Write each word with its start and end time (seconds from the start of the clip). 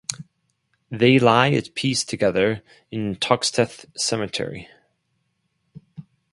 They 0.89 1.19
lie 1.19 1.51
at 1.51 1.75
peace 1.75 2.03
together 2.03 2.63
in 2.89 3.17
Toxteth 3.17 3.85
Cemetery. 3.95 4.67